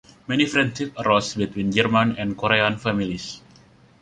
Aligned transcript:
Many 0.25 0.47
friendships 0.47 0.99
arose 0.99 1.35
between 1.35 1.71
German 1.71 2.15
and 2.17 2.35
Korean 2.35 2.75
families. 2.79 3.39